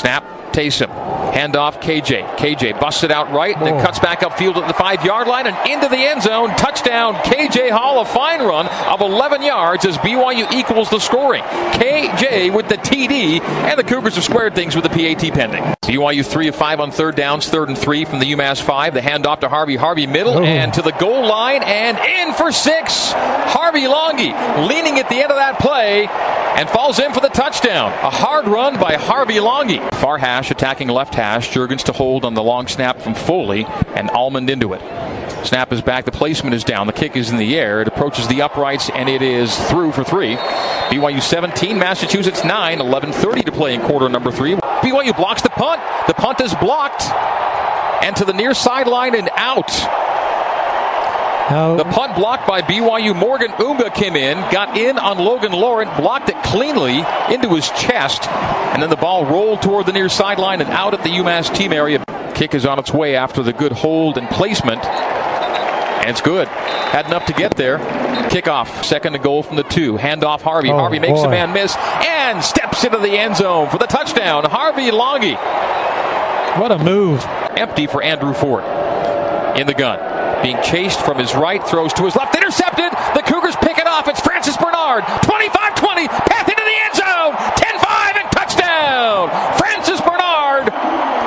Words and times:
Snap, 0.00 0.24
Taysom. 0.52 0.88
Hand 1.32 1.54
off 1.56 1.80
KJ. 1.80 2.36
KJ 2.36 2.80
busts 2.80 3.04
it 3.04 3.10
out 3.12 3.30
right, 3.32 3.56
and 3.56 3.64
then 3.64 3.80
cuts 3.84 3.98
back 4.00 4.20
upfield 4.20 4.56
at 4.56 4.66
the 4.66 4.74
five 4.74 5.04
yard 5.04 5.28
line 5.28 5.46
and 5.46 5.56
into 5.70 5.88
the 5.88 5.96
end 5.96 6.22
zone. 6.22 6.50
Touchdown, 6.56 7.14
KJ 7.14 7.70
Hall. 7.70 8.00
A 8.00 8.04
fine 8.04 8.40
run 8.40 8.66
of 8.66 9.00
11 9.00 9.42
yards 9.42 9.84
as 9.84 9.96
BYU 9.98 10.50
equals 10.52 10.90
the 10.90 10.98
scoring. 10.98 11.42
KJ 11.44 12.52
with 12.54 12.68
the 12.68 12.76
TD, 12.76 13.40
and 13.40 13.78
the 13.78 13.84
Cougars 13.84 14.16
have 14.16 14.24
squared 14.24 14.54
things 14.54 14.74
with 14.74 14.84
the 14.84 14.90
PAT 14.90 15.32
pending. 15.32 15.62
BYU 15.82 16.24
3 16.24 16.48
of 16.48 16.54
5 16.54 16.80
on 16.80 16.90
third 16.90 17.16
downs, 17.16 17.48
third 17.48 17.68
and 17.68 17.78
3 17.78 18.04
from 18.04 18.18
the 18.20 18.26
UMass 18.32 18.60
5. 18.60 18.94
The 18.94 19.00
handoff 19.00 19.40
to 19.40 19.48
Harvey. 19.48 19.76
Harvey 19.76 20.06
middle 20.06 20.38
Oh. 20.38 20.42
and 20.42 20.72
to 20.74 20.82
the 20.82 20.92
goal 20.92 21.26
line 21.26 21.62
and 21.62 21.98
in 21.98 22.34
for 22.34 22.52
six. 22.52 23.12
Harvey 23.12 23.82
Langi 23.86 24.32
leaning 24.68 24.98
at 24.98 25.08
the 25.08 25.16
end 25.16 25.30
of 25.30 25.36
that 25.36 25.58
play 25.58 26.06
and 26.06 26.68
falls 26.68 26.98
in 26.98 27.12
for 27.12 27.20
the 27.20 27.28
touchdown. 27.28 27.92
A 28.02 28.10
hard 28.10 28.46
run 28.46 28.78
by 28.78 28.94
Harvey 28.94 29.36
Langi. 29.38 29.80
Far 29.96 30.18
attacking 30.48 30.86
left 30.86 31.12
hash. 31.12 31.50
Juergens 31.50 31.82
to 31.86 31.92
hold 31.92 32.24
on 32.24 32.34
the 32.34 32.42
long 32.42 32.68
snap 32.68 33.00
from 33.00 33.14
Foley 33.14 33.66
and 33.96 34.08
Almond 34.10 34.48
into 34.48 34.74
it. 34.74 34.80
Snap 35.44 35.72
is 35.72 35.80
back. 35.80 36.04
The 36.04 36.12
placement 36.12 36.54
is 36.54 36.62
down. 36.62 36.86
The 36.86 36.92
kick 36.92 37.16
is 37.16 37.30
in 37.30 37.38
the 37.38 37.58
air. 37.58 37.82
It 37.82 37.88
approaches 37.88 38.28
the 38.28 38.42
uprights 38.42 38.90
and 38.90 39.08
it 39.08 39.22
is 39.22 39.56
through 39.68 39.90
for 39.90 40.04
three. 40.04 40.36
BYU 40.36 41.20
17, 41.20 41.78
Massachusetts 41.78 42.44
9. 42.44 42.78
11:30 42.78 43.44
to 43.46 43.52
play 43.52 43.74
in 43.74 43.80
quarter 43.80 44.08
number 44.08 44.30
three. 44.30 44.54
BYU 44.54 45.16
blocks 45.16 45.42
the 45.42 45.50
punt. 45.50 45.80
The 46.06 46.14
punt 46.14 46.40
is 46.40 46.54
blocked 46.54 47.02
and 48.04 48.14
to 48.16 48.24
the 48.24 48.32
near 48.32 48.54
sideline 48.54 49.14
and 49.14 49.30
out. 49.34 49.70
Now, 51.50 51.74
The 51.76 51.84
punt 51.84 52.14
blocked 52.14 52.46
by 52.46 52.62
BYU. 52.62 53.14
Morgan 53.14 53.50
Unga 53.58 53.90
came 53.90 54.14
in, 54.14 54.38
got 54.52 54.76
in 54.76 54.98
on 54.98 55.18
Logan 55.18 55.52
Laurent, 55.52 55.94
blocked 55.96 56.28
it 56.28 56.40
cleanly 56.44 57.04
into 57.32 57.48
his 57.54 57.68
chest, 57.70 58.28
and 58.28 58.82
then 58.82 58.88
the 58.88 58.96
ball 58.96 59.26
rolled 59.26 59.62
toward 59.62 59.86
the 59.86 59.92
near 59.92 60.08
sideline 60.08 60.60
and 60.60 60.70
out 60.70 60.94
at 60.94 61.02
the 61.02 61.10
UMass 61.10 61.54
team 61.54 61.72
area. 61.72 62.04
Kick 62.34 62.54
is 62.54 62.64
on 62.64 62.78
its 62.78 62.92
way 62.92 63.16
after 63.16 63.42
the 63.42 63.52
good 63.52 63.72
hold 63.72 64.16
and 64.16 64.28
placement. 64.30 64.84
And 64.84 66.08
it's 66.08 66.20
good. 66.20 66.48
Had 66.48 67.06
enough 67.06 67.26
to 67.26 67.32
get 67.32 67.56
there. 67.56 67.78
Kickoff, 68.30 68.84
second 68.84 69.12
to 69.12 69.18
goal 69.18 69.42
from 69.42 69.56
the 69.56 69.64
two. 69.64 69.96
Hand 69.96 70.24
off 70.24 70.42
Harvey. 70.42 70.70
Oh, 70.70 70.78
Harvey 70.78 70.98
makes 70.98 71.20
a 71.20 71.28
man 71.28 71.52
miss 71.52 71.76
and 71.76 72.42
steps 72.42 72.84
into 72.84 72.98
the 72.98 73.18
end 73.18 73.36
zone 73.36 73.68
for 73.68 73.78
the 73.78 73.86
touchdown. 73.86 74.44
Harvey 74.44 74.90
Langi 74.90 75.36
what 76.58 76.72
a 76.72 76.78
move. 76.78 77.24
empty 77.56 77.86
for 77.86 78.02
Andrew 78.02 78.34
Ford 78.34 78.64
in 79.56 79.66
the 79.66 79.74
gun. 79.74 80.09
Being 80.42 80.60
chased 80.62 81.00
from 81.00 81.18
his 81.18 81.34
right, 81.34 81.62
throws 81.66 81.92
to 81.94 82.04
his 82.04 82.16
left, 82.16 82.34
intercepted. 82.34 82.92
The 83.14 83.22
Cougars 83.26 83.56
pick 83.56 83.78
it 83.78 83.86
off. 83.86 84.08
It's 84.08 84.20
Francis 84.20 84.56
Bernard. 84.56 85.04
25 85.22 85.74
20, 85.74 86.08
path 86.08 86.48
into 86.48 86.64
the 86.64 86.78
end 86.80 86.94
zone. 86.96 87.32
10 87.56 87.80
5 87.80 88.16
and 88.16 88.32
touchdown. 88.32 89.28
Francis 89.58 90.00
Bernard 90.00 90.70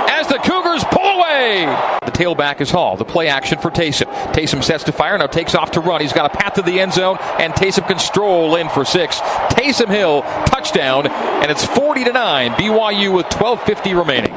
as 0.09 0.28
the 0.28 0.39
Cougars 0.39 0.84
pull 0.86 1.19
away. 1.19 1.66
The 2.06 2.11
tailback 2.11 2.61
is 2.61 2.72
Hall. 2.72 2.97
The 2.97 3.06
play 3.06 3.28
action 3.28 3.59
for 3.59 3.69
Taysom. 3.69 4.11
Taysom 4.34 4.64
sets 4.64 4.84
to 4.86 4.91
fire, 4.91 5.17
now 5.17 5.28
takes 5.28 5.56
off 5.56 5.72
to 5.72 5.80
run. 5.80 6.02
He's 6.02 6.14
got 6.14 6.34
a 6.34 6.38
path 6.38 6.53
to 6.53 6.61
the 6.61 6.80
end 6.80 6.94
zone, 6.94 7.17
and 7.39 7.53
Taysom 7.53 7.88
can 7.88 8.00
stroll 8.00 8.56
in 8.56 8.69
for 8.69 8.86
six. 8.86 9.19
Taysom 9.19 9.89
Hill, 9.89 10.22
touchdown, 10.45 11.08
and 11.08 11.52
it's 11.52 11.66
40 11.66 12.06
to 12.06 12.14
9. 12.14 12.52
BYU 12.52 13.16
with 13.16 13.28
12.50 13.28 13.97
remaining. 13.97 14.31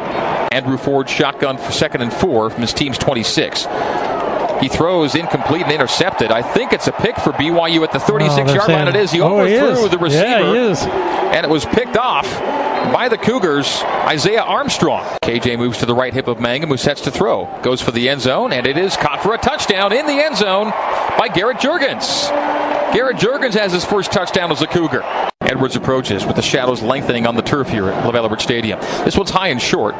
Andrew 0.52 0.78
Ford 0.78 1.08
shotgun 1.08 1.58
for 1.58 1.72
second 1.72 2.02
and 2.02 2.12
four 2.12 2.50
from 2.50 2.62
his 2.62 2.72
team's 2.72 2.98
26. 2.98 3.66
He 4.60 4.68
throws 4.68 5.14
incomplete 5.14 5.62
and 5.64 5.72
intercepted. 5.72 6.30
I 6.30 6.42
think 6.42 6.72
it's 6.72 6.86
a 6.88 6.92
pick 6.92 7.16
for 7.16 7.32
BYU 7.32 7.82
at 7.82 7.92
the 7.92 7.98
36 8.00 8.32
Oh, 8.32 8.44
they're 8.44 8.54
yard 8.56 8.68
line. 8.70 8.88
It 8.88 8.96
is. 8.96 9.12
He 9.12 9.20
Oh, 9.20 9.44
he 9.44 9.56
overthrew 9.56 9.84
is. 9.84 9.90
the 9.90 9.98
receiver. 9.98 10.24
Yeah, 10.24 10.50
he 10.52 10.56
is. 10.58 10.82
And 10.82 11.44
it 11.44 11.50
was 11.50 11.64
picked 11.66 11.96
off 11.96 12.26
by 12.92 13.08
the 13.08 13.18
Cougars, 13.18 13.82
Isaiah 13.84 14.42
Armstrong. 14.42 15.04
KJ 15.22 15.58
moves 15.58 15.78
to 15.78 15.86
the 15.86 15.94
right 15.94 16.14
hip 16.14 16.28
of 16.28 16.40
Mangum, 16.40 16.70
who 16.70 16.76
sets 16.76 17.02
to 17.02 17.10
throw. 17.10 17.46
Goes 17.62 17.82
for 17.82 17.90
the 17.90 18.08
end 18.08 18.20
zone, 18.22 18.52
and 18.52 18.66
it 18.66 18.78
is 18.78 18.96
caught 18.96 19.22
for 19.22 19.34
a 19.34 19.38
touchdown 19.38 19.92
in 19.92 20.06
the 20.06 20.12
end 20.14 20.36
zone 20.36 20.70
by 21.18 21.28
Garrett 21.32 21.58
Juergens. 21.58 22.30
Garrett 22.94 23.16
Juergens 23.16 23.54
has 23.54 23.72
his 23.72 23.84
first 23.84 24.12
touchdown 24.12 24.50
as 24.52 24.62
a 24.62 24.66
Cougar. 24.66 25.02
Edwards 25.42 25.76
approaches 25.76 26.24
with 26.24 26.36
the 26.36 26.42
shadows 26.42 26.80
lengthening 26.82 27.26
on 27.26 27.34
the 27.36 27.42
turf 27.42 27.68
here 27.68 27.88
at 27.88 28.04
LaVell 28.04 28.24
Edwards 28.24 28.42
Stadium. 28.44 28.80
This 29.04 29.16
one's 29.16 29.30
high 29.30 29.48
and 29.48 29.60
short. 29.60 29.94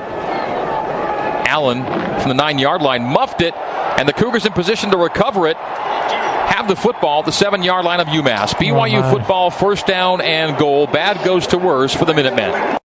Allen 1.48 1.84
from 2.20 2.28
the 2.28 2.34
nine 2.34 2.58
yard 2.58 2.82
line 2.82 3.02
muffed 3.04 3.41
it, 3.41 3.54
and 3.98 4.08
the 4.08 4.12
Cougars 4.12 4.46
in 4.46 4.52
position 4.52 4.90
to 4.90 4.96
recover 4.96 5.46
it. 5.46 5.56
Have 5.56 6.68
the 6.68 6.76
football, 6.76 7.20
at 7.20 7.26
the 7.26 7.32
seven 7.32 7.62
yard 7.62 7.84
line 7.84 8.00
of 8.00 8.06
UMass. 8.06 8.54
BYU 8.54 9.00
my. 9.00 9.10
football, 9.10 9.50
first 9.50 9.86
down 9.86 10.20
and 10.20 10.56
goal. 10.56 10.86
Bad 10.86 11.24
goes 11.24 11.46
to 11.48 11.58
worse 11.58 11.94
for 11.94 12.04
the 12.04 12.14
Minutemen. 12.14 12.50